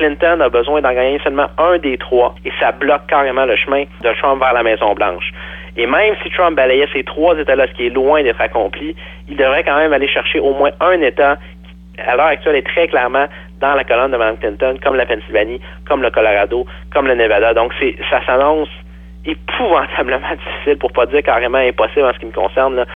Clinton 0.00 0.40
a 0.40 0.48
besoin 0.48 0.80
d'en 0.80 0.94
gagner 0.94 1.20
seulement 1.22 1.48
un 1.58 1.76
des 1.76 1.98
trois 1.98 2.34
et 2.46 2.50
ça 2.58 2.72
bloque 2.72 3.06
carrément 3.06 3.44
le 3.44 3.54
chemin 3.56 3.84
de 4.02 4.12
Trump 4.18 4.40
vers 4.40 4.54
la 4.54 4.62
Maison-Blanche. 4.62 5.30
Et 5.76 5.86
même 5.86 6.14
si 6.22 6.30
Trump 6.30 6.56
balayait 6.56 6.88
ces 6.94 7.04
trois 7.04 7.38
États-là, 7.38 7.66
ce 7.66 7.72
qui 7.74 7.86
est 7.86 7.90
loin 7.90 8.22
d'être 8.22 8.40
accompli, 8.40 8.96
il 9.28 9.36
devrait 9.36 9.62
quand 9.62 9.76
même 9.76 9.92
aller 9.92 10.08
chercher 10.08 10.40
au 10.40 10.54
moins 10.54 10.70
un 10.80 11.02
État 11.02 11.36
qui, 11.36 12.00
à 12.00 12.16
l'heure 12.16 12.26
actuelle, 12.26 12.56
est 12.56 12.66
très 12.66 12.88
clairement 12.88 13.26
dans 13.60 13.74
la 13.74 13.84
colonne 13.84 14.10
de 14.10 14.16
Mme 14.16 14.38
Clinton, 14.38 14.78
comme 14.82 14.96
la 14.96 15.04
Pennsylvanie, 15.04 15.60
comme 15.86 16.00
le 16.00 16.10
Colorado, 16.10 16.64
comme 16.94 17.06
le 17.06 17.14
Nevada. 17.14 17.52
Donc, 17.52 17.74
ça 18.08 18.24
s'annonce 18.24 18.70
épouvantablement 19.26 20.30
difficile, 20.46 20.78
pour 20.78 20.92
pas 20.92 21.04
dire 21.04 21.22
carrément 21.22 21.58
impossible 21.58 22.06
en 22.06 22.14
ce 22.14 22.18
qui 22.20 22.26
me 22.26 22.32
concerne, 22.32 22.86